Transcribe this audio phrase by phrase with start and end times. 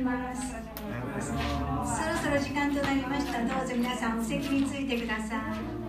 [0.00, 0.52] います。
[1.22, 3.38] そろそろ時間となりました。
[3.40, 5.79] どうぞ皆さんお席についてください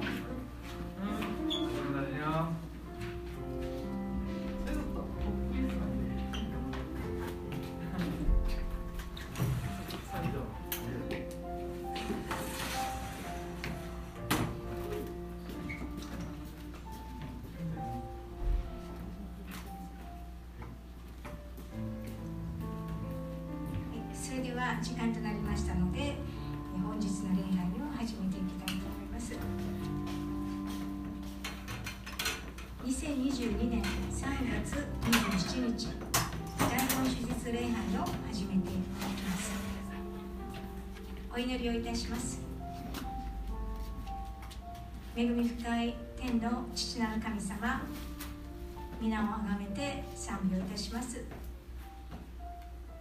[49.01, 51.23] 皆をあがめて賛美をいたします。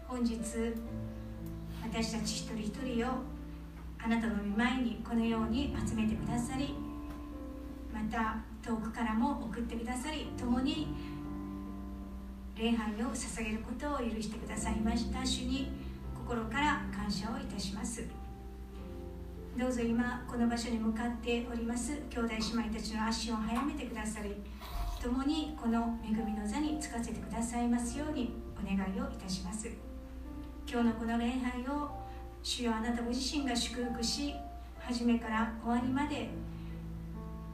[0.09, 0.39] 本日
[1.83, 3.11] 私たち一人一人を
[4.03, 6.75] あなたの御前にこのように集めてくださり
[7.92, 10.89] また遠くからも送ってくださり共に
[12.57, 15.70] 礼拝を捧げることを許してくださいました主に
[16.27, 18.05] 心から感謝をいたします。
[19.59, 22.37] どうぞ今この場所に向かっております兄弟姉
[22.69, 24.37] 妹たちの足を速めてくださり
[25.03, 29.67] 共にこの恵みの座につかせてくださいますようにお願いをいたします。
[30.70, 31.91] 今日のこの礼拝を
[32.42, 34.34] 主よあなたご自身が祝福し
[34.79, 36.29] 初めから終わりまで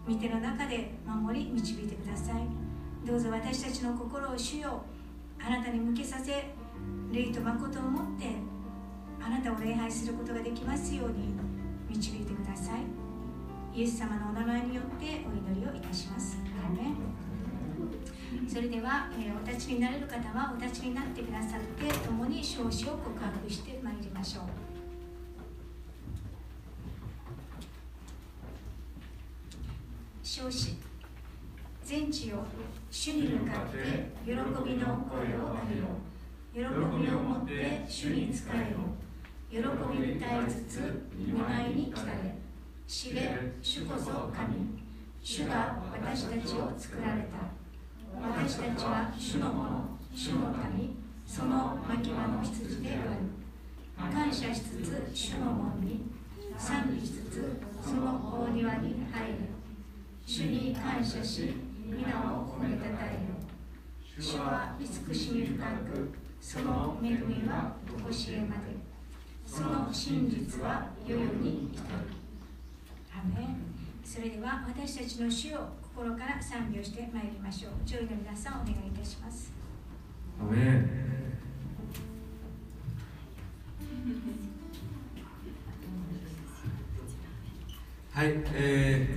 [0.09, 2.49] 見ての中で守り導いてください。
[3.07, 4.83] どうぞ私たちの心を主よ
[5.41, 6.53] あなたに向けさせ
[7.13, 8.25] 霊と誠を持って
[9.25, 11.33] あなたを礼拝することができますように
[11.89, 12.81] 導いてください。
[13.73, 16.39] イエス様のお名前によってお祈りをいたします。
[16.59, 17.26] ア
[18.49, 24.45] それでは、えー、お立ちになれる方はお立ちになってくださって共に少子を告白してまいりましょう。
[30.23, 30.77] 少子
[31.83, 32.45] 全地を
[32.91, 36.07] 主に向かって喜びの声をあげよう。
[36.53, 38.97] 喜びを持って主に仕えよ
[39.51, 42.35] 喜びに耐えつつ見舞いに来たれ。
[42.87, 44.87] 知れ主こそ神。
[45.23, 47.56] 主が私たちを作られた。
[48.23, 49.71] 私たちは主のもの
[50.15, 50.97] 主の民
[51.27, 54.13] その牧場の羊である。
[54.13, 56.03] 感謝しつつ主の門に
[56.59, 59.35] 賛美しつつその大庭に入る。
[60.27, 63.21] 主に感謝し皆を褒めたたえよ
[64.19, 68.77] 主は慈しみ深くその恵みはとこしえまで。
[69.47, 71.87] その真実は世々に至る。
[73.13, 73.57] アメン。
[74.05, 77.73] それでは私たちの主を心から賛美をしてまいりましょう。
[77.87, 79.51] 上位の皆さんお願いいたします。
[80.39, 80.91] アメン。
[88.13, 89.09] はい、え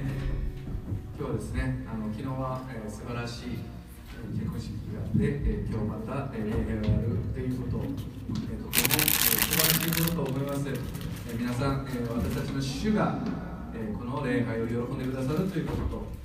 [1.17, 3.59] ー、今日はですねあの昨日は、えー、素晴らしい
[4.31, 13.19] 結婚式があって、えー、今日また、えー、礼拝があるということを、えー、とても、えー、素晴らしいことと思います、えー、皆さん、えー、私たちの主が、
[13.75, 16.18] えー、この礼拝を喜んでくださるということと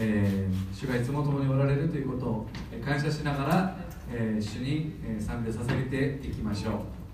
[0.00, 2.48] えー、主がいつも共におられるということを
[2.84, 3.76] 感謝しながら、
[4.10, 7.07] えー、主に賛美を捧げていきましょう。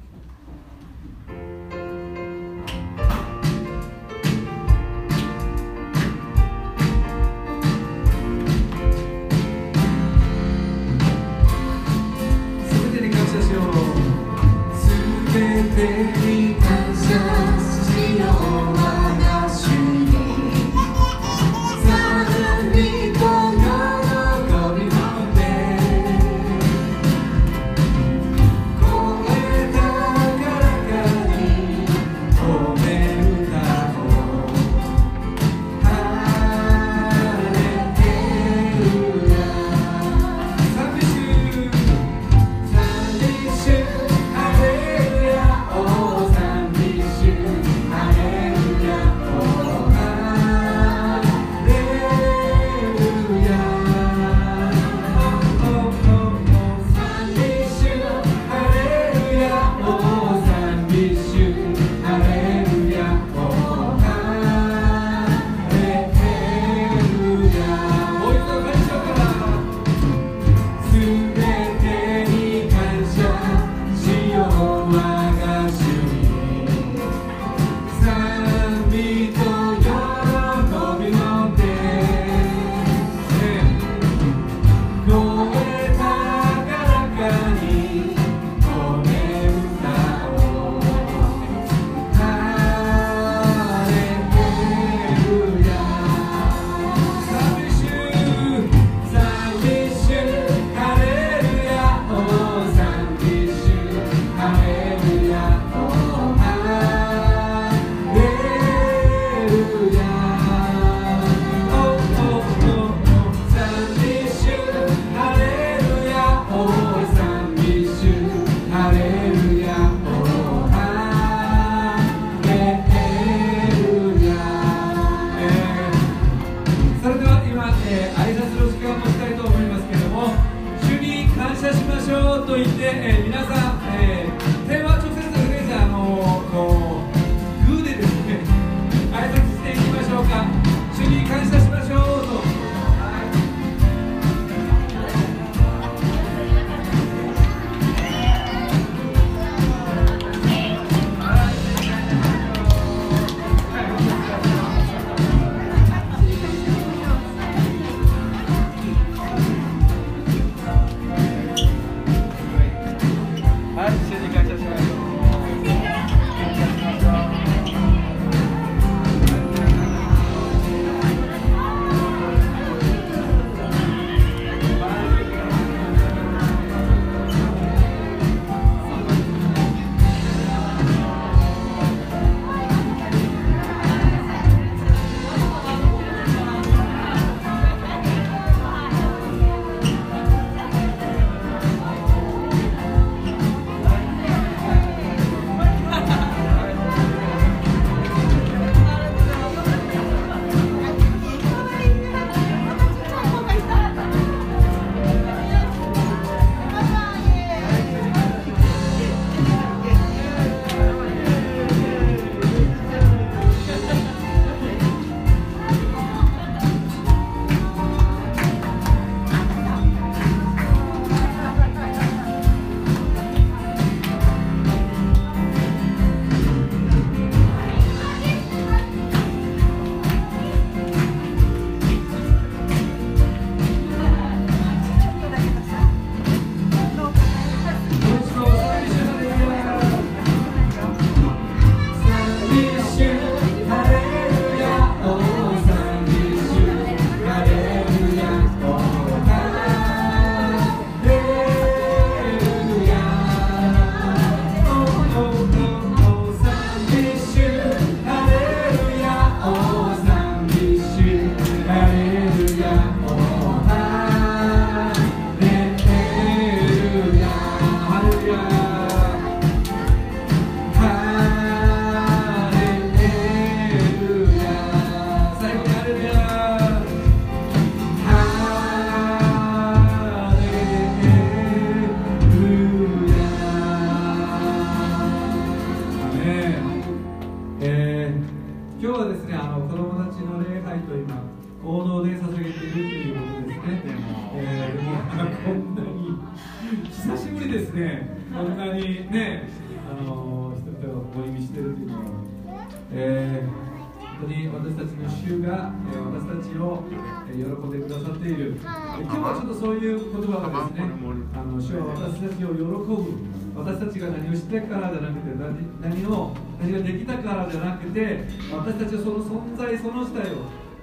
[306.45, 306.85] ちを、
[307.29, 310.93] えー、喜んでくださっている、今日はちょっとそういう言葉がですね
[311.35, 313.45] あの主は私たちを喜ぶ。
[313.57, 320.39] 私たちが何をしてからじゃなくて何何を何ができたからじゃなくて私たちはその存在その自体を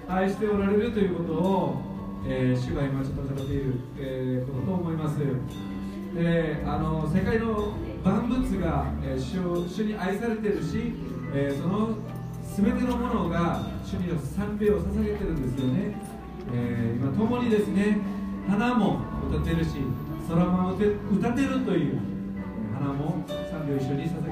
[0.07, 1.81] 愛しておられるということを、
[2.25, 5.19] えー、主が今ちょっと語っている、えー、ことと思います。
[6.15, 10.93] であの世界の万物が、えー、主主に愛されているし、
[11.33, 11.95] えー、その
[12.57, 15.95] 全てのものが主に賛美を捧げてるんですよね、
[16.53, 17.97] えー、今共にですね
[18.49, 19.69] 花も歌ってるし
[20.27, 21.99] 空も歌ってるという
[22.73, 24.30] 花も賛美を一緒に捧げ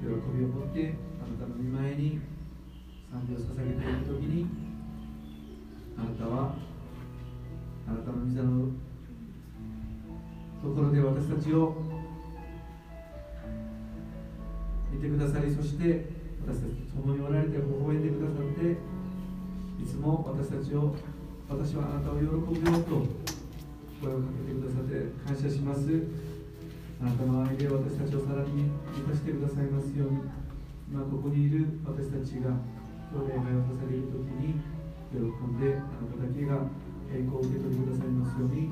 [0.00, 2.20] 喜びを持ってあなたの御前に
[3.10, 4.46] 賛美を捧げていく時に
[5.98, 6.54] あなたは
[7.86, 8.68] あなたの膝の
[10.62, 11.74] ところで私たちを
[14.90, 16.08] 見てくださりそして
[16.46, 18.72] 私たちと共におられて微笑んでくださって
[19.82, 20.94] いつも私たちを
[21.48, 23.04] 私はあなたを喜ぶよと
[24.00, 26.29] 声をかけてくださって感謝します。
[27.00, 29.96] あなたの愛で私たちをさらに満たしてくださいます。
[29.96, 30.20] ように
[30.90, 32.52] 今ここにいる私たちが
[33.08, 34.60] 今日礼拝をさげる時に
[35.08, 36.68] 喜んであなただけが
[37.08, 38.36] 栄光を受け取りくださいます。
[38.36, 38.68] ように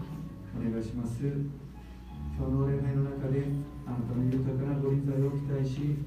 [0.55, 1.25] お願いします。
[1.25, 3.49] 今日の礼拝の中で
[3.89, 5.99] あなたの豊かなご臨在を期待し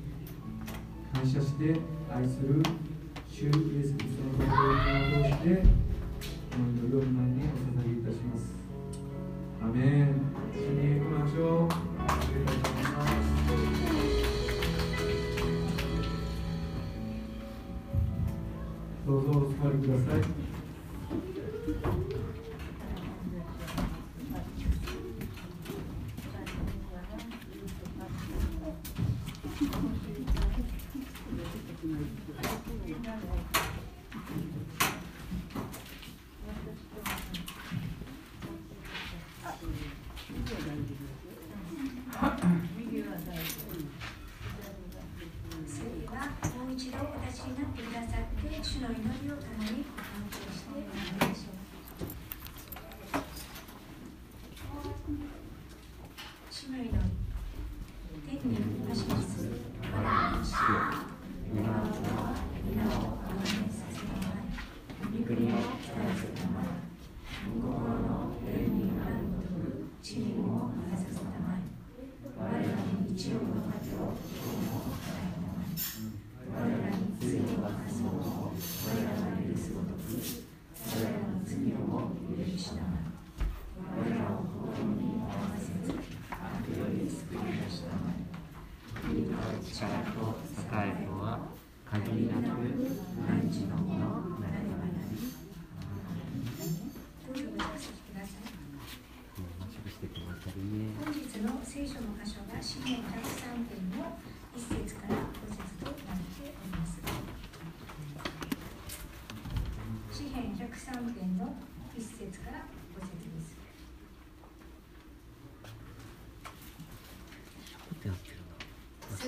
[1.12, 1.76] 感謝して
[2.14, 2.46] 愛す。
[2.46, 2.62] る
[3.28, 5.66] 主イエス・キリストのことを通して
[6.54, 8.54] 祈りを前にお捧げいたします。
[9.64, 10.22] アメン
[10.54, 11.91] 主にしょう
[19.62, 20.41] 座りください。
[58.92, 59.21] Gracias.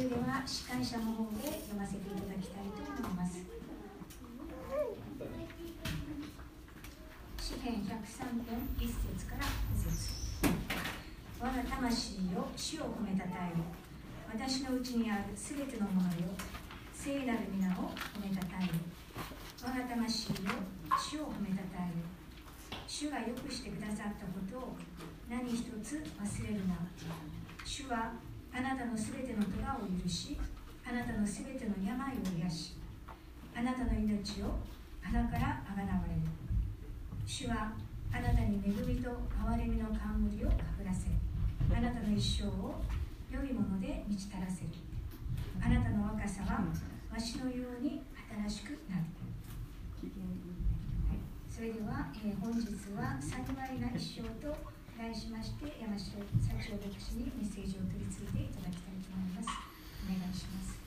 [0.04, 3.39] れでは司会者の方で読ませていただきたいと思います。
[7.39, 10.12] 詩篇103編1節から5節
[11.39, 13.63] 我が魂よ主を褒めたたえよ。
[14.28, 16.36] 私のうちにあるすべてのものよ。
[16.94, 18.72] 聖なる皆を褒めたたえよ。
[19.63, 20.52] 我が魂よ
[21.00, 22.04] 主を褒めたたえよ。
[22.88, 24.76] 主がよくしてくださったことを
[25.30, 26.76] 何一つ忘れるな。
[27.63, 28.12] 主は
[28.56, 30.38] あなたのすべての虎を許し
[30.88, 32.74] あなたのすべての病を癒し
[33.56, 34.60] あなたの命を
[35.02, 36.22] 鼻からあがなわれる。
[37.26, 37.74] 主は
[38.12, 41.08] あなたに恵みと憐れみの冠をかぶらせ
[41.76, 42.82] あなたの一生を
[43.32, 44.70] 良いもので満ち足らせる。
[45.62, 46.62] あなたの若さは
[47.12, 48.04] わしのように
[48.48, 49.04] 新しくなる、
[51.08, 51.18] はい、
[51.50, 53.39] それでは、えー、本日は幸
[53.74, 54.56] いな一生と
[55.04, 59.50] 題しまして山城社長牧師にメッセージを取り次いでいただきたいと思います。
[60.08, 60.83] お願いします。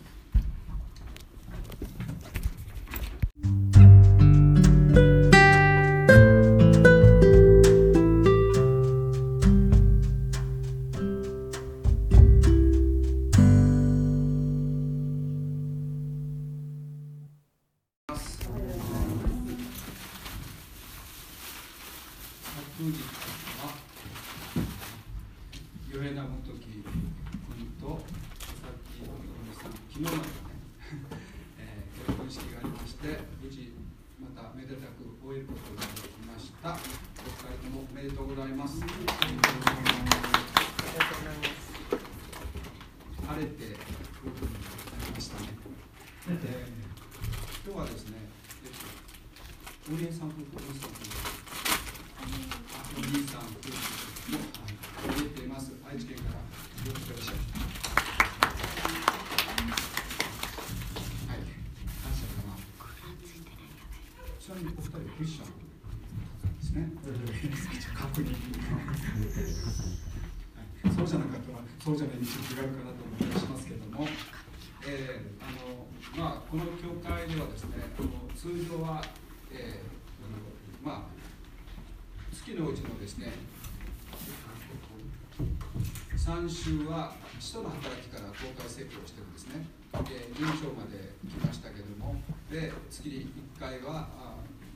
[86.26, 89.62] 3週は使徒の働きから公開説教をしてるんですね、
[89.94, 92.18] えー、臨床まで来ましたけども。
[92.50, 94.10] で月に1回は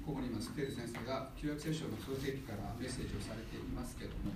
[0.06, 0.54] ここにいます。
[0.54, 4.30] ペル先生が旧約聖書の創世記からメッセージをされていますけども、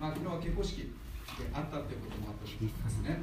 [0.00, 0.88] まあ、昨日は結婚式
[1.36, 3.20] であったということもあったと思いますね。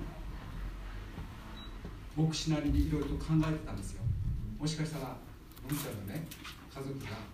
[2.13, 4.05] 牧師なりにいろいろと考えてたんですよ。
[4.61, 5.17] もしかしたら
[5.65, 6.29] 僕ちゃんのね
[6.69, 7.25] 家族が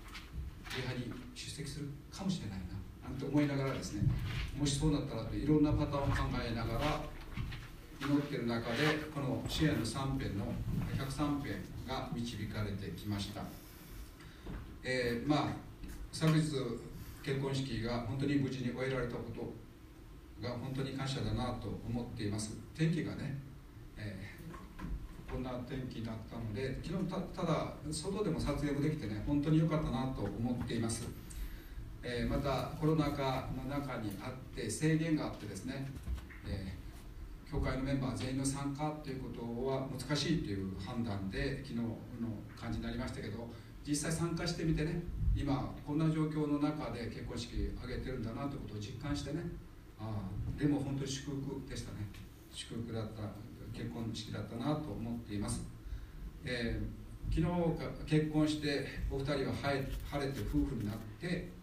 [0.71, 2.76] 礼拝に出席するかもしれないな。
[3.07, 4.03] なんて思いながらですね
[4.59, 7.01] もしそうなったらといろんなパターンを考えながら
[8.01, 8.77] 祈ってる中で
[9.13, 10.45] この支援の3編の
[10.95, 13.41] 103編が導かれてきました、
[14.83, 15.67] えー、まあ
[16.11, 16.41] 昨日
[17.23, 19.53] 結婚式が本当に無事に終えられたこと
[20.41, 22.55] が本当に感謝だなと思っています。
[22.75, 23.37] 天気がね、
[23.97, 31.07] えー、こんな天気だったので昨日たただ外でも撮影もできてね本当に良かったなと思っています、
[32.09, 35.85] えー、またコロナ禍の中にあって制限があってですね、
[36.47, 41.83] えー、教会のメンバー全員の参加ということは難しいという判断で昨日の
[42.57, 43.49] 感じになりましたけど
[43.85, 45.03] 実際参加してみてね
[45.35, 49.41] 今こんな状況の中で結婚式挙げてるんだなということを実感してね
[49.99, 50.09] あ
[50.57, 52.07] でも本当に祝福でしたね。
[52.53, 53.21] 祝福だった
[53.77, 55.61] 結婚式だったなと思っています、
[56.43, 57.45] えー、昨
[58.07, 61.56] 日結婚してお二人は晴れて夫婦になって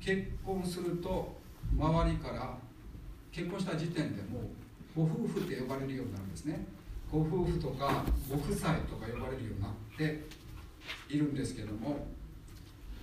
[0.00, 1.36] 結婚すると
[1.76, 2.56] 周りから
[3.32, 4.42] 結婚した時点でもう
[4.96, 6.66] ご夫婦って呼ばれるようになるんですね。
[7.10, 10.24] ご夫婦とかご夫妻とか呼ばれるようになって
[11.08, 12.06] いるんですけども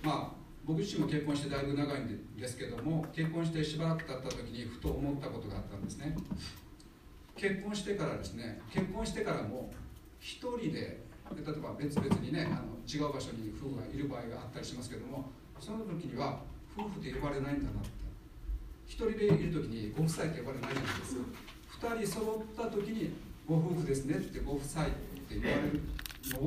[0.02, 6.16] まあ僕自身も結婚してだいぶ長いんですけども結婚してしばらく経った時にふと思ったことがあったんですね。
[7.36, 9.70] 結婚してからですね結婚してからも
[10.20, 15.30] 一人で例えば別々にねあの違う場所に夫婦がいる場合があったりしますけども
[15.60, 16.40] その時には
[16.76, 17.90] 夫婦って呼ばれないんだなって。
[18.86, 21.16] 一人でいる時にご夫妻って呼ばれないじゃないです
[21.68, 23.10] 二人揃った時に
[23.46, 24.92] ご夫婦ですねってご夫妻って
[25.30, 25.80] 言われる
[26.30, 26.46] のを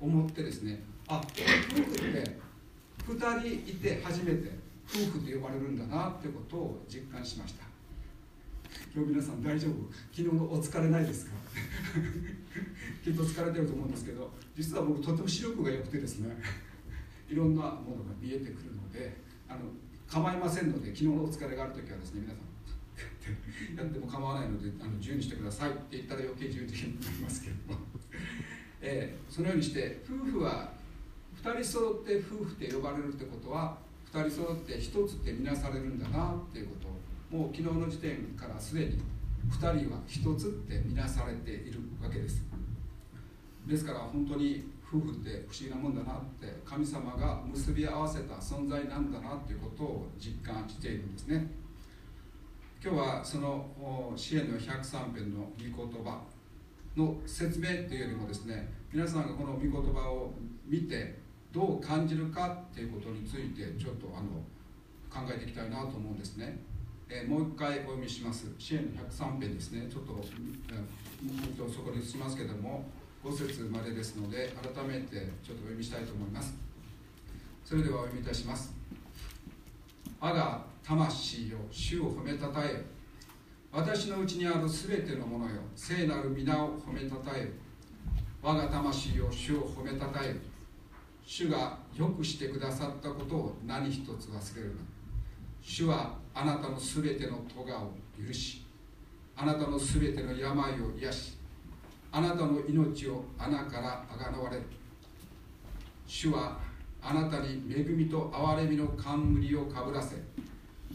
[0.00, 1.42] 思ってですねあ夫
[1.82, 2.36] 婦って
[3.06, 4.50] 2人いて初めて
[4.88, 7.64] 夫婦と呼ばれるんだなってことを実感しました。
[8.94, 9.72] 今日皆さん大丈夫？
[10.12, 11.32] 昨日のお疲れないですか？
[13.04, 16.36] きっと疲れてると思うんですけど実は僕とても視力が良くてですね
[17.28, 19.60] いろんなものが見えてくるのであの
[20.08, 22.46] 構いませんので昨日のお疲れがある時はですね皆さん
[23.76, 27.80] やっても構わないのであの自由にしてくださいって言ったら余計自由的になりますけれども、
[28.80, 30.72] えー、そのようにして夫婦は
[31.42, 33.78] 2人揃って夫婦って呼ばれるってことは
[34.12, 36.88] 2人揃って1つって見なされるんだなっていうこと
[37.36, 39.00] をもう昨日の時点からすでに
[39.50, 42.44] 2人は1つって見なされているわけです。
[43.66, 51.50] ですから本当に夫婦って不思議なもんだなって神様が結び合わせた存在なんだなっていうことを実感しているんですね。
[52.82, 56.22] 今日はその支援の103編の御言葉
[56.96, 60.32] の説明というよりもですね皆さんがこの御言葉を
[60.64, 61.18] 見て
[61.52, 64.40] どう感じるかっていうことについてちょっとあの
[65.10, 66.58] 考えていきたいなと思うんですね、
[67.08, 68.52] えー、もう一回お読みします。
[68.58, 69.88] 支援の103編ですね。
[69.90, 70.22] ちょっと,、
[70.70, 72.84] えー、とそこにしますけども
[73.26, 76.54] 5節までですので改めてちょっとお読みしたいと思います。
[77.64, 78.72] それではお読みいたします。
[80.20, 82.84] 我が魂よ主を褒めたたえ。
[83.72, 87.50] 私のうちにあるすべてのものよ聖なる皆を褒めたたえ。
[88.40, 90.36] 我が魂よ主を褒めたたえ。
[91.24, 94.74] 主がよくしてくださったことを何一つ忘れるな。
[95.60, 97.92] 主はあなたのすべての咎を
[98.24, 98.64] 許し
[99.34, 101.36] あなたのすべての病を癒し
[102.16, 104.62] あなたの命を穴からあがなわれる。
[106.06, 106.56] 主は
[107.02, 110.16] あなたに恵みと憐れみの冠をかぶらせ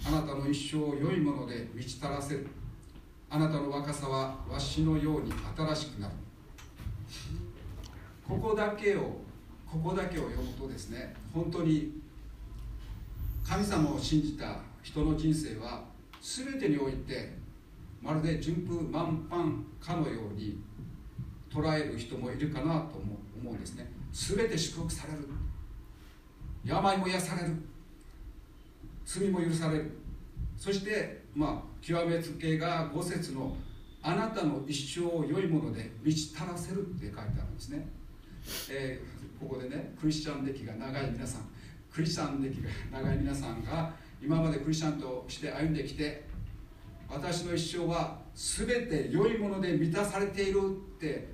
[0.04, 2.48] あなたの一生を良いもので満ち足らせる。
[3.30, 6.14] あなたの若さはわしのように新しくなる。
[8.28, 9.22] ここだけを
[9.72, 12.02] ここだけを読むとですね本当に
[13.48, 15.84] 神様を信じた人の人生は
[16.20, 17.38] 全てにおいて
[18.02, 19.38] まるで順風満帆
[19.80, 20.60] かのように
[21.54, 23.92] 捉える人もいるかなと思うんですね。
[24.12, 25.28] 全て祝福される。
[26.64, 27.56] 病も癒される。
[29.06, 29.92] 罪も許される。
[30.58, 33.56] そしてまあ極めつけが5節の
[34.04, 37.88] あなたの一生を良いもので満ち足らせるって書いてあるんですね、
[38.72, 41.42] えー、ここでねクリスチャン歴が長い皆さん。
[41.94, 46.24] クリスチャン歴が長い皆さんが今までクリスチャンとして歩んできて
[47.10, 51.28] 私の一生は全て良いもので満たされているって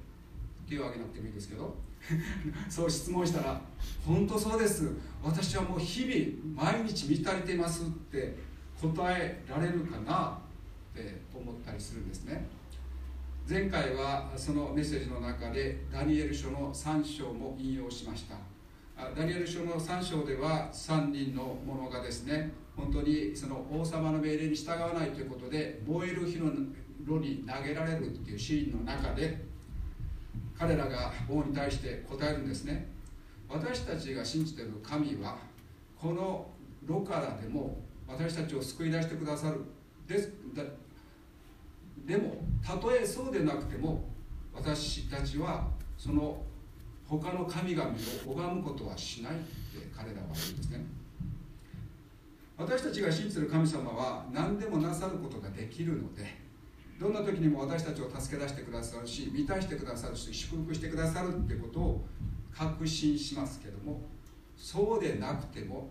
[0.67, 1.75] 手を挙げなくてもいいですけど。
[2.69, 3.62] そう質問したら
[4.06, 4.92] 「本当そうです。
[5.23, 8.35] 私はもう日々毎日満たれています」って
[8.81, 12.48] 答えられるかなって思ったりするんですね。
[13.50, 18.37] 前回はそのメッセージの中でダニエル書の3章も引用しました。
[19.15, 22.52] ダニエル書の3章では3人の者がですね。
[22.75, 26.52] 本当にその王様の命令に従わないということで燃える火の
[27.06, 29.44] 炉に投げられるっていうシーンの中で
[30.58, 32.87] 彼らが王に対して答えるんですね。
[33.49, 35.37] 私たちが信じている神は
[35.97, 36.47] この
[36.85, 37.77] 炉からでも
[38.08, 39.62] 私たちを救い出してくださる。
[40.08, 40.31] です
[42.05, 44.05] でもたとえそうでなくても
[44.53, 46.41] 私たちはその
[47.05, 47.89] 他の神々
[48.25, 49.45] を拝むことはしないって
[49.95, 50.85] 彼らは言うんですね。
[52.58, 56.46] 私たちが信じてる神様は何でもなさることができるので
[57.00, 62.08] どんな時にも私たちを助け出してくださるし満たしてくださるし祝福してくださるってことを
[62.52, 64.02] 確信しますけども
[64.56, 65.89] そうでなくても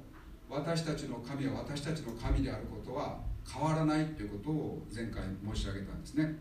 [0.50, 5.22] 私たちの神は私たちの神であることは変わらないということを前回
[5.54, 6.36] 申し上げたんですね。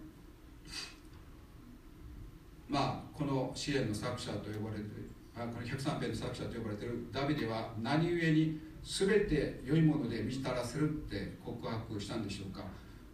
[2.67, 12.63] まあこの支援の作者と呼ばれているこの103編の作者と呼ばれてるダビデは何故に全て良いもので満ち足らせるって告白したんでしょうか？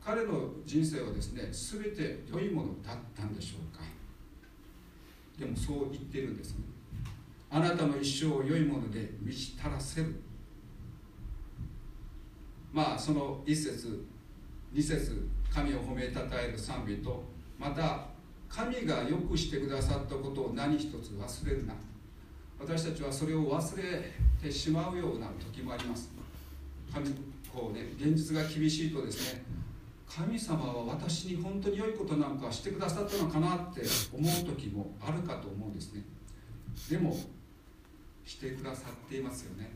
[0.03, 3.83] 彼の人生はですね全て良いものだったんでしょうか。
[5.39, 6.65] でもそう言ってるんですね。
[7.49, 10.15] あなたの一生を良いもので満ち足らせる。
[12.73, 14.05] まあその一節
[14.73, 17.23] 二節神を褒めたたえる賛美と
[17.59, 18.07] また
[18.49, 21.73] 神がよくしてくださったことを何一つ忘れるな。
[22.59, 26.11] 私たちはそれを忘れてしまうような時もあります。
[26.93, 27.09] 神
[27.53, 29.43] こうね現実が厳しいとですね
[30.13, 33.81] 神様は私に本当に良いことなんかしてくださったのかなって
[34.13, 36.03] 思う時もあるかと思うんですね。
[36.89, 37.15] でも
[38.25, 39.71] してくださっていますよね。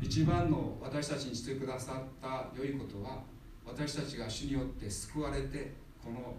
[0.00, 3.18] 一番の私たちにしてくださった良いことは
[3.66, 5.72] 私たちが主によって救われて
[6.04, 6.34] この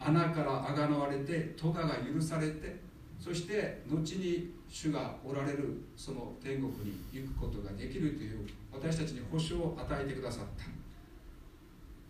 [0.00, 2.80] 穴からあがなわれて咎が許されて
[3.20, 10.81] そして後に主がおられるその天国に行くことができるという私たちに保証を与えてくださった。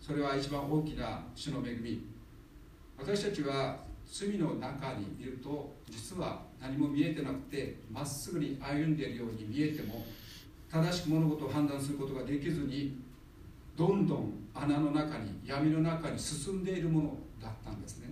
[0.05, 2.05] それは一番大きな主の恵み。
[2.97, 10.05] 私たちは罪の中にいると実は何も見えてなくてまっすぐに歩んでいるように見えても
[10.69, 12.99] 正しく物事を判断することができずに
[13.77, 18.09] どんどん穴の中に闇の中に進んでいるものだったんですね。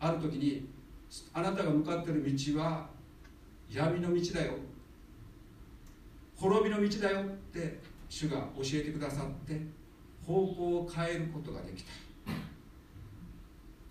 [0.00, 0.68] ある時に
[1.32, 2.88] あなたが向かっている道は
[3.70, 4.54] 闇の道だよ。
[6.34, 7.78] 滅びの道だよって
[8.08, 9.60] 主が教えてくださって
[10.26, 11.90] 方向を変えることができた。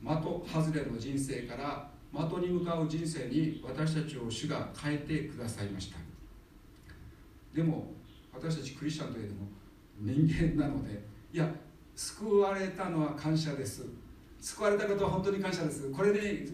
[0.02, 5.98] 的外れの人生から的に向かう人生に私たちを主が変えてくださいました。
[7.54, 7.92] でも
[8.34, 9.48] 私たちクリスチャンといえども
[10.00, 11.04] 人間なので
[11.34, 11.52] いや
[11.96, 13.86] 救われたのは感謝です。
[14.40, 15.92] 救われたことは本当に感謝です。
[15.92, 16.48] これで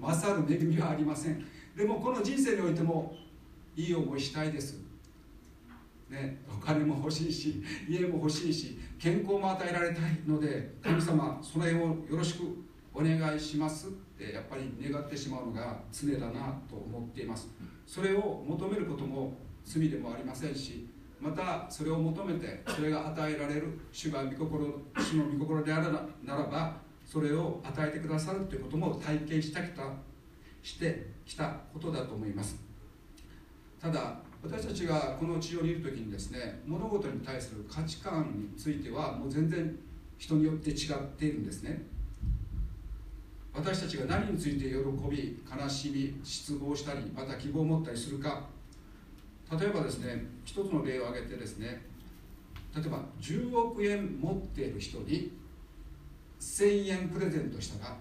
[0.00, 1.44] 勝る恵みはありません。
[1.76, 3.16] でもこの人生においても
[3.76, 4.86] いい思いしたいです。
[6.08, 12.42] ね、お金も欲しいし家も欲しいし健康も与えられたいので神様それをよろしく
[12.92, 17.48] お願いしますってやっぱり願ってしまうのが常だなと思っています。
[17.86, 19.32] それを求めることも
[19.64, 20.88] 罪でもありませんし
[21.20, 25.92] またそれを求めてそれが与えられる主が御心主の御心である
[26.24, 29.82] ならばそれを与えてくださるということも体験したきた
[30.62, 32.60] してきたことだと思います。
[33.80, 39.76] ただ私たちがこの地上にいる時にですね物事に対する価値観についてはもう全然
[40.16, 41.82] 人によって違っているんですね。
[43.52, 44.74] 私たちが何について喜
[45.10, 48.44] び悲しみ失望したりまた希望を持ったりするか。
[49.50, 51.82] 例えばですね一つの例を挙げてですね
[52.76, 55.32] 例えば10億円持っている人に
[56.38, 57.96] 1000円プレゼントしたら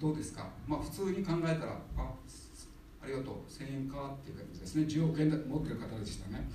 [0.00, 0.48] どうですか？
[0.66, 2.12] まあ普通に考えたらあ
[3.06, 3.34] ありがとう。
[3.48, 4.84] 1000円かっていう感じですね。
[4.84, 6.48] 10億円だ持ってる方でしたね。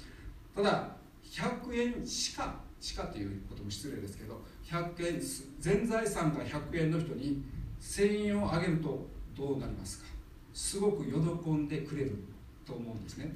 [0.53, 5.21] ただ100円しかしかっていうことも失礼ですけど100円
[5.59, 7.41] 全財産が100円の人に
[7.79, 10.05] 1000円をあげるとどうなりますか。
[10.53, 12.21] すごく喜んでくれる
[12.65, 13.31] と思うんですね。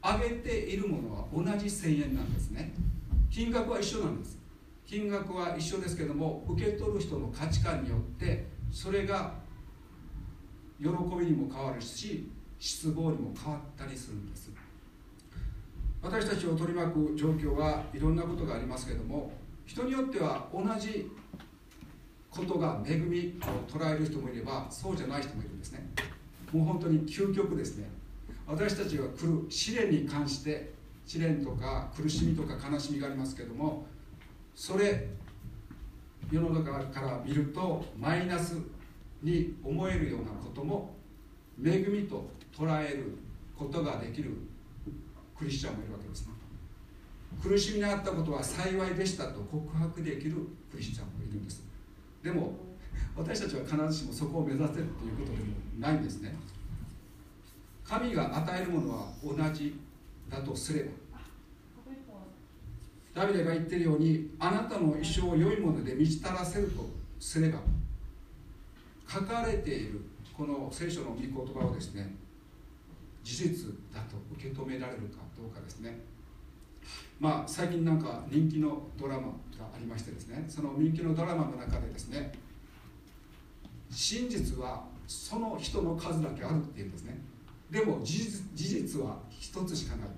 [0.00, 2.72] あげているものは同じ1000円なんですね。
[3.28, 4.38] 金額は一緒なんです。
[4.86, 9.34] 金額は一緒ですけども受け取る人の価値観によってそれが
[10.80, 14.50] 喜びにも変わるし失望にも変わったりするんです。
[16.02, 19.32] 私たちを取り巻く状況はいろんなことがありますけども
[19.64, 21.10] 人によっては同じ
[22.30, 25.86] ことが恵みを捉える人もいればそうじゃない人もいるんですね。
[26.52, 27.88] もう本当に究極ですね。
[28.46, 30.72] 私たちが来る試練に関して
[31.04, 33.86] 試練とか苦しみとか悲しみがありますけども
[34.54, 35.08] それ
[36.30, 38.56] 世の中から見るとマイナス
[39.22, 40.94] に思えるようなことも
[41.62, 43.18] 恵みと捉える
[43.56, 44.30] ことができる
[45.38, 46.32] クリスチャンもいるわけですね。
[47.42, 50.36] 苦しみにあったことは幸いでしたと告白できる
[50.70, 51.64] クリスチャンもいるんです。
[52.22, 52.54] でも
[53.16, 54.86] 私たちは必ずしもそこを目指せるという
[55.18, 55.44] ことでも
[55.78, 56.34] ないんですね。
[57.84, 59.78] 神が与えるものは同じ
[60.28, 60.90] だとすれば
[63.14, 66.86] ダビデが言っているようにあなたの一生を良いもので満ち足らせると
[67.18, 67.60] すれば
[69.08, 70.00] 書かれている
[70.36, 72.14] この聖書の御言葉をですね
[73.22, 75.98] 事実だと受け止められるかどうかですね。
[77.18, 79.28] まあ最近なんか人気のドラマ
[79.58, 82.32] がありましてですねその人気のドラマの中でですね
[83.90, 87.18] 真実はその人の数だけあるっていうんですね。
[87.70, 90.10] でも事実は一つしかないっ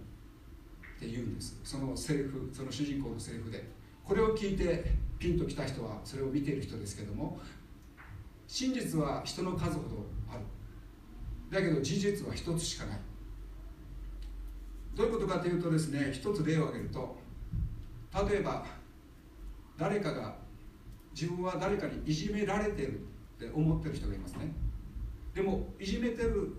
[1.00, 1.58] て言うんです。
[1.64, 3.78] そのセリフその主人公のセリフで。
[4.04, 7.38] これを聞いてピンときた人はそれを見ている人ですけども
[8.48, 10.40] 真実は人の数ほどある。
[11.50, 12.98] だけど事実は一つしかない。
[14.96, 17.16] どういうことかというとですね一つ例を挙げると
[18.28, 18.66] 例えば
[19.76, 20.34] 誰かが
[21.14, 23.02] 自分は誰かにいじめられてるっ
[23.38, 24.50] て思ってる人がいますね。
[25.34, 26.54] でもいじめてる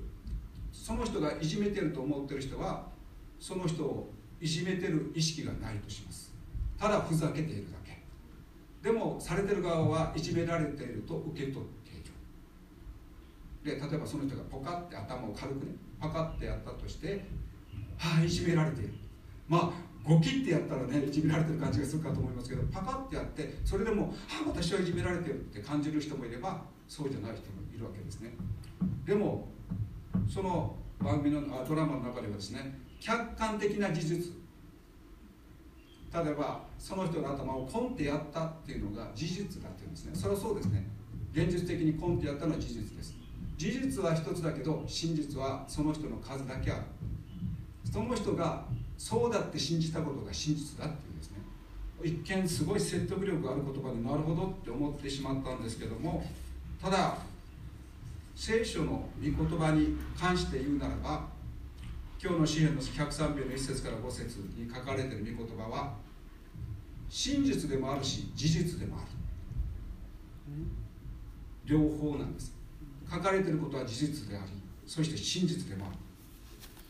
[0.72, 2.88] その人がいじめてると思ってる人は
[3.40, 6.34] その人をいじめてる意識がないとします。
[6.78, 8.00] ただふざけているだけ。
[8.82, 11.79] でもされてる側はいじめられていると受け取って
[13.64, 17.26] で例えばその人がポカって頭を軽くねパカってやったとして
[17.97, 18.93] はあいじめられている。
[19.47, 28.32] まあゴキってやったらねいじめられてる感じがするかと思いますけどパカってやってそれでも「はあ私はいじめられてる」って感じる人もいればそうじゃない人もいるわけですね。
[29.05, 29.47] でも
[30.28, 34.34] その番組のあドラマの中ではですね客観的な事実。
[36.12, 40.12] 例えばその人の頭をコンってやったっていうのが事実だっていうんですね。
[40.16, 40.88] それはそうですね。
[41.32, 43.18] 現実的にコンってやったのは事実です。
[43.60, 46.82] 事実は一つだけど真実はその人の数だけある。
[47.91, 48.64] その人が
[48.97, 51.38] そうだって信じたことが真実だっていうんですね。
[52.01, 56.26] 一見すごい説得力がある言葉でなるほどって思ってしまったんですけども
[56.82, 57.18] ただ
[58.34, 61.28] 聖書の御言葉に関して言うならば
[62.24, 65.93] 今日の詩篇の103編の1節から5節に書かれている御言葉は
[67.10, 69.07] 真実でもあるし事実でもある。
[71.66, 72.59] 両方なんです。
[73.12, 74.51] 書かれていることは事実であり
[74.86, 75.95] そして真実でもある。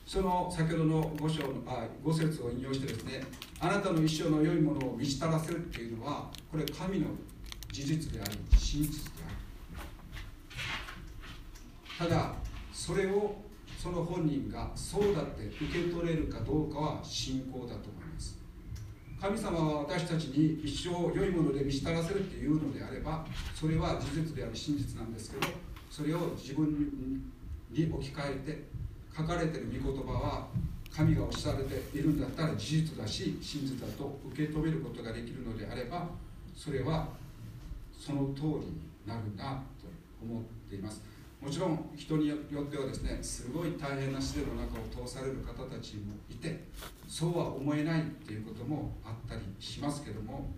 [0.06, 3.22] その先ほどの5章のあ5節を引用してですね
[3.60, 7.08] あなたの一生の良いものを満ち足らせるっていうのはこれ神の
[7.72, 9.30] 事実であり真実であ
[12.04, 12.10] る。
[12.10, 12.34] ただ
[12.74, 13.36] それを
[13.78, 18.40] その本人がそうだって受け取れるかどうかは信仰だと思います。
[19.22, 25.48] 神様は私たちに一生良いもので満ち足らせるっていうのであればそれは事実であり真実なんですけど
[25.90, 26.68] それを自分
[27.72, 28.64] に置き換えて
[29.16, 30.48] 書かれてる御言葉は
[30.96, 36.08] 神がおっしゃられているんだったら事実だし真実だと受け止めることができるのであれば
[36.56, 37.10] それは
[37.98, 38.64] その通りに
[39.06, 39.88] なるなと
[40.22, 41.02] 思っています。
[41.42, 46.66] もちろん人によってはですねすごい大変な試練の中を通される方たちもいて
[47.08, 50.50] そうは思えないっていうこともあったりしますけども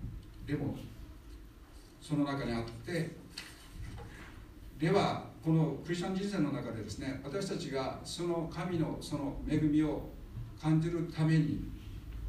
[0.48, 0.76] でも
[2.02, 3.12] その中にあって
[4.82, 10.10] ではこのクリスチャン人生の中でですね私たちがその神のその恵みを
[10.60, 11.70] 感じるために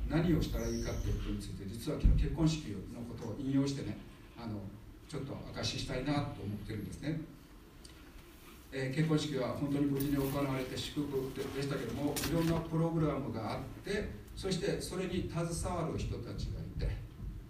[0.07, 3.97] 何をしたらいいかっていうことについて実は昨日結婚式のことを引用してね
[4.37, 4.61] あの
[5.09, 7.21] ちょっと証ししたいなと思ってるんですね、
[8.71, 15.43] えー、結婚式は本当に無事に行われて祝福でしたけどもいろんなプログラムがあってそしてそれに携
[15.75, 16.97] わる人たちがいて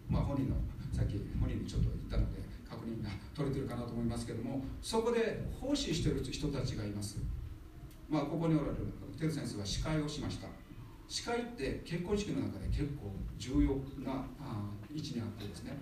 [0.09, 0.55] まあ本人の
[0.95, 2.52] さっき本人にちょっと言ったので
[2.83, 7.19] 確認が取れてるかなと思いますけどもそこで奉仕してる人たちがいます。
[8.11, 8.77] まあここにおられる
[9.19, 10.49] テル先生は司会をしました。
[11.09, 13.71] 司会って結婚式の中で結構重要
[14.05, 14.25] な
[14.93, 15.79] 位置にあってですね。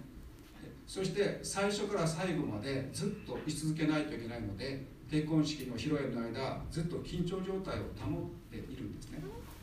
[0.86, 9.22] そして最初から最後までずっと居続けないといけないので結婚式の披露宴の間ずっと緊張状態を保っているんですね。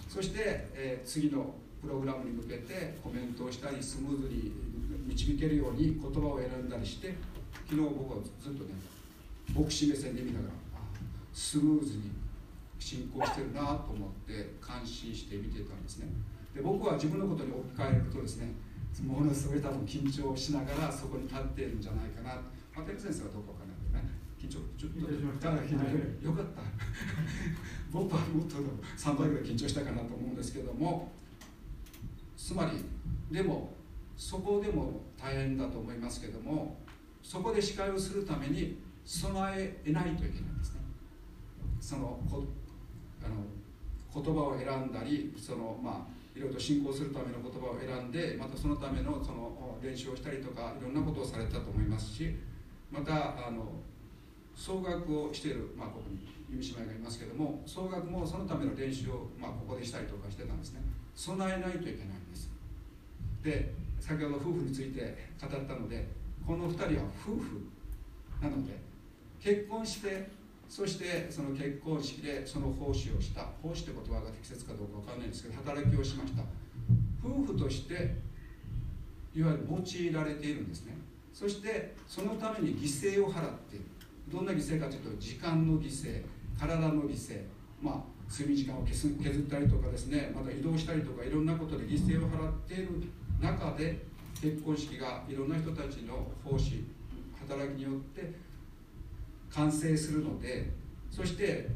[0.10, 4.52] そして、えー、次のプログラムに向けてコメントをしたりスムーズに
[5.08, 7.16] 導けるように言葉を選んだりして
[7.70, 8.74] 昨日僕はずっとね
[9.56, 10.54] 牧師目線で見ながら
[11.34, 12.12] スムーズに
[12.80, 16.08] 進行してるなと思って感心して見てたんですね。
[16.54, 18.54] で僕は自分のことに置き換えるとですね
[19.06, 22.42] ものすごい多分緊張しながらそこに立っているんじゃないかな。
[22.76, 26.62] まあ、テル先生はどうかわからないけどね緊張ちょっとよかった
[27.92, 28.56] 僕はもっと
[28.96, 31.12] 3倍ぐらい緊張したかなと思うんですけども
[32.48, 32.72] つまり
[33.30, 33.74] でも
[34.16, 36.78] そこでも大変だと思いますけども
[37.22, 40.80] そこで司会をするために備え得ないといけないんですね。
[41.82, 42.46] そのこ
[43.22, 52.34] あの言葉を選んだりそのまあいろいろと信仰するための言葉を選んでまたそのためのその練習をしたりとかいろんなことをされたと思いますし
[52.90, 53.74] またあの
[54.56, 60.87] 総額をしている、まあ、ここに弓姉妹がいますけども総額もそのための練習を、まあ、ここでしたりとかしてたんですね。
[61.18, 62.52] 備えないといけないんです。
[63.44, 66.08] で先ほど夫婦について語ったので
[66.46, 67.68] この2人は夫婦
[68.42, 68.78] なので
[69.42, 70.30] 結婚して
[70.70, 76.44] そしてその結婚式でその奉仕をした奉仕って言葉が適切かどうか分かんないんですけど働きをしました。
[77.24, 78.16] 夫婦として
[79.34, 80.96] いわゆる用いられているんですね。
[81.34, 83.86] そしてそのために犠牲を払っている
[84.32, 86.24] どんな犠牲かというと時間の犠牲
[86.60, 87.42] 体の犠牲。
[87.82, 89.12] まあ睡眠時間を削っ
[89.50, 92.90] たりとかですねまた移動したりとかいろんなことで犠牲を払っている
[93.42, 94.06] 中で
[94.42, 96.84] 結婚式がいろんな人たちの奉仕
[97.48, 98.34] 働きによって
[99.50, 100.70] 完成するので
[101.10, 101.68] そして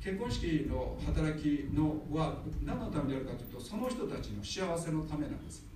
[0.00, 5.66] 結婚式の働きのは何のためにあるかというとその人たちの幸せのためなんです。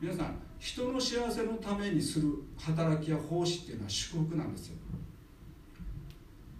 [0.00, 4.76] 皆さん人の幸せのためにする働きや奉仕っていうのは祝福なんですよ。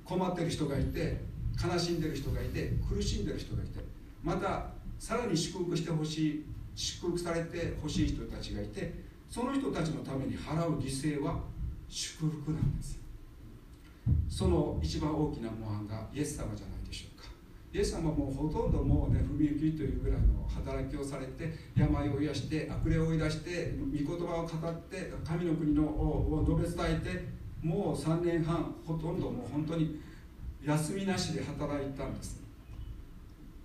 [0.05, 1.21] 困ってる人がいて
[1.65, 3.81] 悲しんでる人がいて苦しんでる人がいて
[4.23, 4.67] また
[4.99, 6.45] さらに祝福してほしい
[6.75, 8.95] 祝福されてほしい人たちがいて
[9.31, 11.41] その人たちのために払う犠牲は
[11.89, 12.99] 祝福なんです
[14.29, 17.29] その一番大きな模範がイエス様じゃないでしょうか。
[17.73, 27.29] イエス様もほとんどもうね踏み行きというぐらいの働きをされて病を癒して悪霊を追い出して御言葉を語って神の国のを述べ伝えて
[27.63, 30.01] もう3年半ほとんどもう本当に
[30.65, 32.43] 休みなしで働いたんです。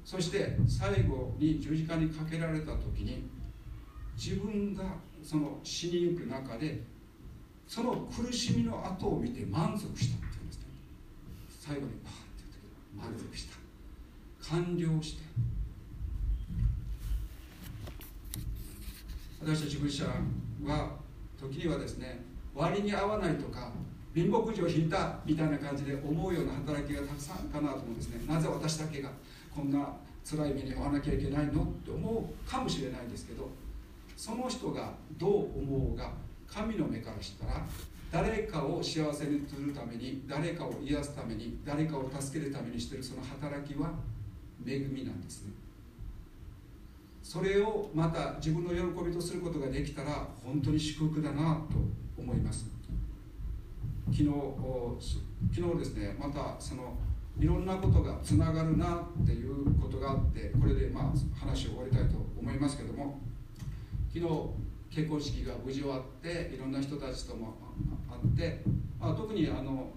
[0.06, 3.28] そして最後に十字架にかけられた時に
[4.16, 4.84] 自分が
[5.24, 6.84] その死にゆく中で
[7.68, 10.66] その苦しみの後を見て満足したっていうんですね。
[11.60, 13.56] 最後にパーって言ったけど満足した。
[14.52, 15.24] 完了して。
[19.42, 20.96] 私たちクリスチャンは
[21.40, 22.24] 時にはですね
[22.56, 23.72] 割に合わないとか
[24.14, 28.22] 貧乏くじを引いたみたいな感じで思うような働きがたくさんかなと思うんですね。
[28.28, 29.10] なぜ私だけが
[29.56, 29.88] こんな
[30.24, 33.50] 辛い目に遭わなきゃいけないのって思うかもしれないですけど
[34.16, 36.12] その人がどう思うが
[36.48, 37.66] 神の目からしたら
[38.12, 43.92] 誰かを幸せにするために誰かを癒すために誰かを助けるためにしてるその働きは
[44.66, 45.52] 恵みなんですね。
[47.24, 52.73] それをまた自分の喜びとすることができたら本当に祝福だなと思います。
[54.12, 54.30] 昨日
[55.54, 56.98] 昨日ですねまたその
[57.40, 63.20] いろんなことがつながるなっていうことがあってこれでまあ話を終わりたいと思いますけども
[64.14, 64.28] 昨日
[64.96, 67.56] 結婚式が無事終わっていろんな人たちとも
[68.08, 68.62] 会って、
[69.00, 69.90] まあ、特にあの、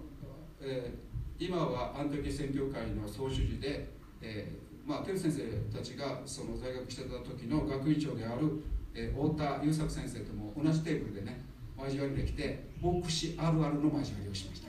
[0.59, 3.87] えー、今はアントキ宣教会の総主事で、
[4.21, 5.43] えーまあ、テル先生
[5.77, 8.63] たちがその在学してた時の学院長である、
[8.95, 11.41] えー、太田優作先生とも同じテーブルでね
[11.77, 14.67] 交わりできて牧師あるあるの交わりをしました。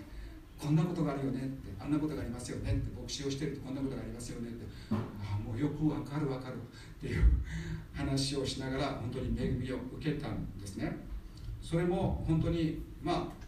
[0.59, 4.97] こんなことがあるよねってあんなことがありますよねって牧師をしてるとこんなことがありますよねってあ
[5.37, 7.23] あもうよくわかるわかるっていう
[7.95, 10.97] 話をしながら本当に恵みを受けたんですね。
[11.63, 13.47] それも本当にまあ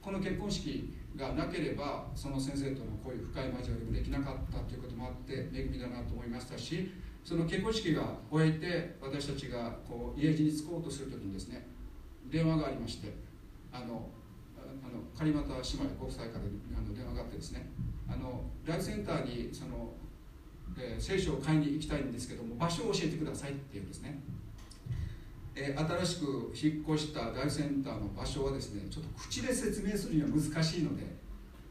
[0.00, 6.90] この結婚式がなければその先生とのこういう深い交わりもできなかったということもあって恵みだなと思いましたし
[7.22, 11.66] その結婚式が終えて私たちがこう家路に着こうとする時にですね
[12.32, 13.12] 電話がありまして
[13.70, 14.08] あの
[14.64, 16.44] あの狩俣姉妹ご夫妻から
[16.78, 17.68] あの電話があってですね
[18.08, 19.92] あのライフセンターにその、
[20.78, 24.18] えー、聖書を買いに行きたいんですけども場所を教えてくださいって言うんですね、
[25.54, 26.24] えー、新しく
[26.54, 31.04] 引っ越したライフセンターの場所はですねちょっと口で説明するには難しいので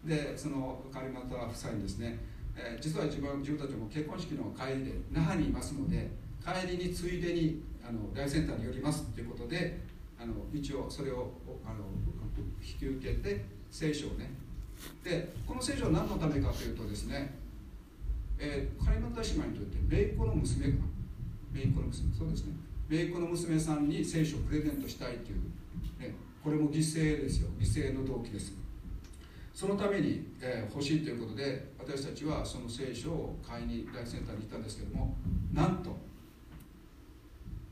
[0.05, 2.19] でその狩俣夫妻にですね、
[2.55, 6.09] えー、実は自分自分たちも結婚式の帰りで那覇にいますので
[6.43, 9.90] 帰りについでにあのライフセンターに寄りますということで
[10.21, 11.31] あの一応それを
[11.65, 11.85] あの
[12.61, 14.29] 引き受けて聖書をね。
[15.03, 17.33] でこの聖書は何のためかというとですね、
[18.37, 20.77] えー、カリマタ姉妹にとって姪っ子の娘が
[21.53, 22.13] 姪っ子の娘。
[22.13, 22.53] そうですね。
[22.87, 25.37] 姪っ子の娘さんに聖書をプレゼントしたいという、
[25.99, 26.13] ね、
[26.43, 27.49] これも犠牲ですよ。
[27.59, 28.53] 犠牲の動機です。
[29.53, 35.15] そのために、えー、欲しいということで私たちはその聖書を買いにライフセンターに行ったんですけども
[35.53, 35.97] なんと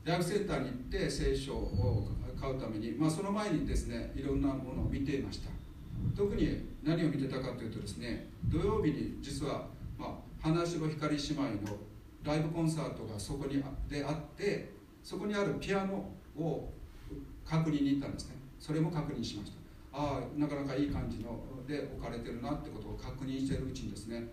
[0.04, 2.08] ライフセンターに行って聖書を
[2.40, 5.50] 買うために、まあ、その前にですねいろんなものを見ていました。
[6.16, 9.66] 特に何を見てたかというとですね土曜日に実は、
[9.98, 11.76] まあ、花城光姉妹の
[12.24, 14.72] ライブコンサートがそこにであって
[15.02, 16.72] そこにあるピアノを
[17.46, 18.36] 確認に行ったんですね。
[18.58, 19.58] それも確認しました。
[19.92, 24.24] ああなかなかいい感じので置かれてるなってことを確認しているうちにですね、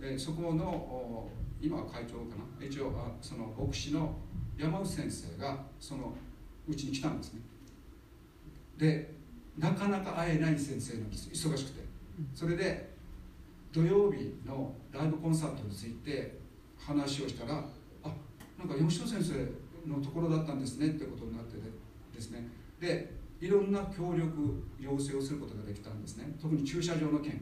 [0.00, 1.28] えそこの
[1.60, 2.66] 今は会長かな。
[2.66, 4.16] 一応あその牧師の
[4.58, 6.14] 山内先生がその
[6.68, 7.40] うちに来たんですね。
[8.76, 9.14] で
[9.58, 11.30] なかなか会えない先生なんです。
[11.30, 11.84] 忙しくて。
[12.34, 12.94] それで
[13.72, 16.38] 土曜日のライブコンサートについて
[16.78, 17.64] 話をしたら
[18.04, 18.12] あ
[18.58, 21.56] なんか吉野先生のところだったんですねってことになって
[22.14, 22.46] ですね。
[22.80, 26.34] でいろんな協力要請をすることができたんですね。
[26.40, 27.40] 特に駐車場の件。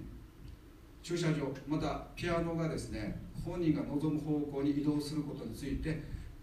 [1.03, 1.53] 駐車場。
[1.67, 6.03] またピアノがですね本人が望む方向に移動することについて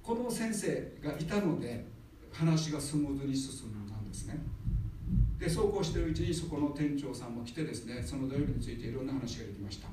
[0.09, 1.85] この先生がいたので
[2.33, 4.39] 話がスムーズに進んだんですね。
[5.37, 9.87] でそうこうしてるうちにそこの店長さんも来てですねその土曜日についていろんな話ができました。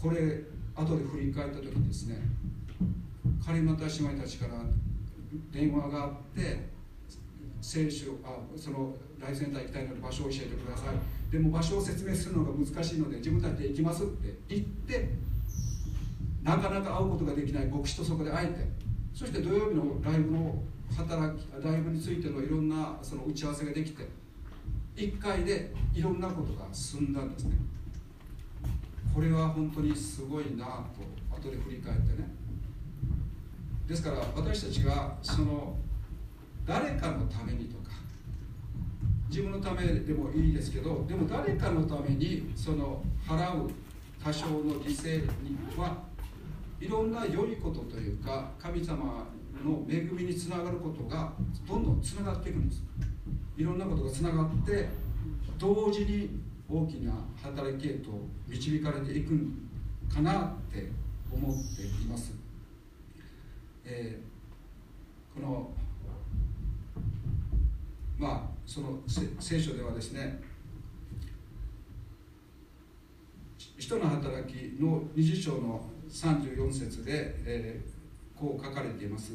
[0.00, 0.44] これ
[0.76, 2.18] 後で振り返った時にですね
[3.44, 4.52] 狩俣姉妹たちから
[5.50, 6.68] 電話があって
[7.60, 11.32] 聖書あそのライセンター行きたいので場所を教えてください。
[11.32, 15.08] でも場所を説明するのが難しいので自分たちで行きますって言って
[16.44, 20.62] なかなか会うことができない牧師とそこで会えてそして土曜日のライブの
[20.96, 24.08] 働きライブについてのいろんなその打ち合わせができて
[24.96, 27.56] 1回でいろんなことが進んだんですね。
[29.14, 32.28] これは本当にすごいなと後で振り返ってね。
[33.86, 35.76] ですから私たちがその
[36.64, 37.90] 誰かのためにとか
[39.28, 43.70] 自分のためでもいいですけどでも誰かのためにその払う
[44.22, 46.04] 多少の犠牲には
[46.82, 49.28] いろんな良いことというか神様
[49.64, 51.32] の恵みにつながることが
[51.64, 52.82] どんどんつながっていくんです。
[53.56, 54.88] いろんなことがつながって
[55.58, 58.10] 同時に大きな働きへと
[58.48, 59.70] 導かれていくん
[60.12, 60.90] かなって
[61.30, 62.32] 思っています、
[63.84, 65.70] えー、この
[68.18, 70.40] まあその聖書ではですね
[73.78, 79.32] 人の働きの20章の34節で、えー、こう書かれています。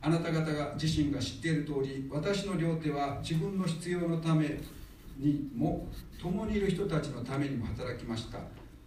[0.00, 4.58] あなた方が自身が知っている通り私の両手は自分の必要のため
[5.16, 5.86] にも
[6.20, 8.38] 共にいる人たちのためにも働きました。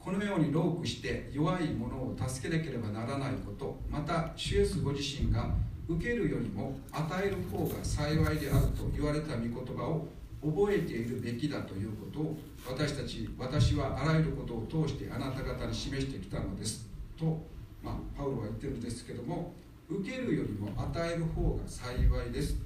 [0.06, 5.50] このように労苦して弱い者を助けなければならないことまた主イエスご自身が
[5.88, 10.08] 受けるよりも与える方が幸いであると言われた御言葉を
[10.46, 12.38] 覚えているべきだということを
[12.68, 16.88] 私たち私はあらゆることを通してあなた方に示してきたのです。
[17.18, 17.41] と、
[17.84, 19.54] まあ、パウロは言ってるんですけども
[19.89, 22.58] 受けるよりも与える方が幸いです。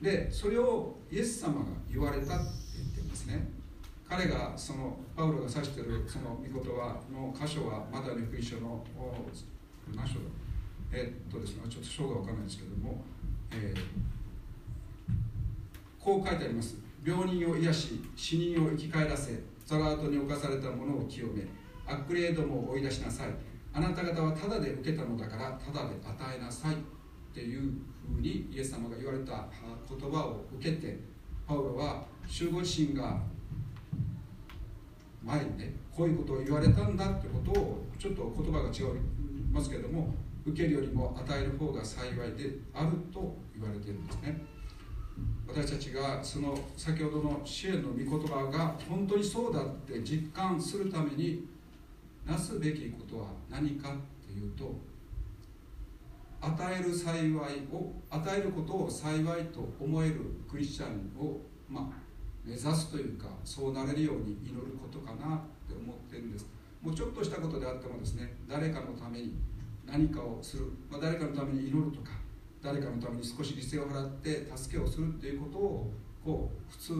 [0.00, 2.44] でそれをイエス様が言われたって
[2.76, 3.48] 言ってるんですね。
[4.08, 8.84] 彼がそのパウロが指してるその御言葉の箇所はマタイの福音書の
[9.94, 10.20] 何章だ？
[10.92, 13.04] えっとですねちょっと章が分からないですけども、
[13.50, 13.80] えー、
[15.98, 16.76] こう書いてあります。
[17.06, 21.46] 病人を癒し死人を生き返らせザラートに侵された者を清め
[21.86, 23.28] 悪霊ども追い出しなさい。
[23.72, 26.78] あなた方はただで受けたのだからただで与えなさいっ
[27.34, 27.74] ていう
[28.14, 29.46] ふうにイエス様が言われた
[29.86, 30.98] 言葉を受けて
[31.46, 33.20] パウロは主ご自身が
[35.22, 38.94] 前にねこういうことを言われたんだってことをちょっと言葉が違い
[39.52, 40.14] ますけども
[40.46, 44.55] 受けるよりも与える方が幸いであると言われているんですね。
[45.46, 51.46] 私たちがその先ほどの支援の御言葉が本当にそうだって実感するために
[52.26, 54.74] なすべきことは何かっていうと
[56.40, 57.32] 与える幸い
[57.72, 61.84] を与えることを幸いと思えるクリスチャンを、まあ、
[62.44, 66.46] 目指すというかそうなれるように祈ることかなって思ってるんです。
[66.82, 69.34] もうちょっとしたことであってもですね誰かのために
[69.86, 72.10] 何かをする、まあ、誰かのために祈るとか
[72.66, 75.92] 誰かのために少し犠牲を払って助けをするっていうことを
[76.24, 76.94] こう普通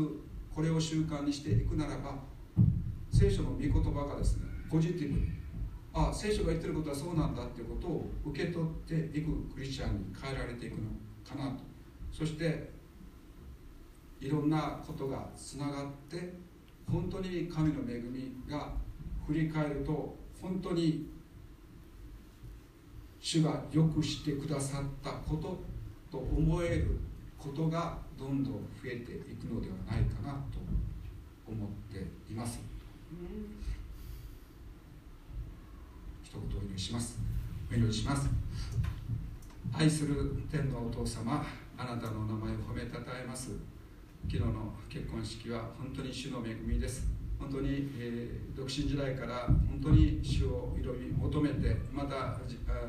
[0.55, 2.15] これを習慣にしていくならば
[3.13, 5.19] 聖書の御言葉がですねポジティブ。
[5.19, 5.33] に
[5.93, 10.83] あ聖書が言ってることはそうなんだっていうことを受け取っていくクリスチャンに変えられていくの
[11.29, 11.65] かなと。
[12.13, 12.71] そして
[14.21, 16.33] いろんなことがつながって
[16.89, 18.73] 本当に神の恵みが
[19.27, 21.09] 振り返ると本当に
[23.21, 25.59] 主がよくしてくださったこと
[26.11, 26.99] と思える
[27.39, 30.59] ことがどんどん増えていくのではないかなと
[31.47, 31.99] 思って
[32.33, 32.61] います。
[36.25, 37.19] 一言お祈りします。
[37.71, 38.29] お祈りします。
[39.73, 41.45] 愛する天のお父様、
[41.77, 43.51] あなたの名前を褒めたたえます。
[44.29, 52.39] 昨日の結婚式は本当に主の恵みです本当に、えー、独身時代から本当に主をいろいろ求めてまた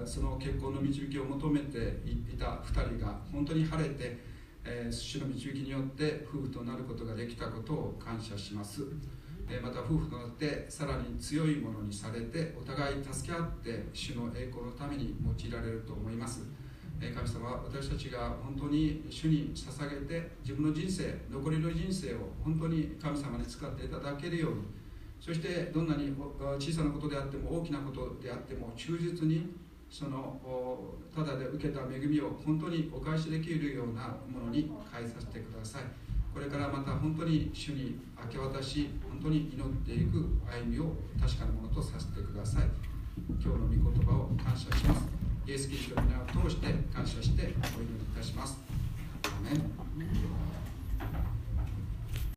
[0.05, 4.17] その結婚の導きを求めていた2人が本当に晴れて、
[4.63, 8.83] えー、主の導きによって夫婦となることができたことを感謝します、
[9.49, 16.66] えー、また夫婦となってさらに強いものにされてお互い助け合って主の栄光のために用いられると思います。
[16.99, 24.61] 神様は私たちが本当に主に捧げて自分の人生残りの人生を本当に神様に使っていただけるように
[25.19, 26.13] そしてどんなに
[26.59, 29.55] 小さなことであっても大きなことであっても忠実に
[29.89, 30.39] その
[31.15, 35.83] ただで受けた恵みを本当にお返しできるようなものに変えさせてください。
[36.33, 42.69] これからまた本当に主に明け渡し本当に祈っていく歩みを確かなものとさせてください。
[43.29, 45.26] 今日の御言葉を感謝します。
[45.47, 48.57] イエス・キリストの皆を通して感謝してお祈りいたします。
[49.23, 50.46] アメン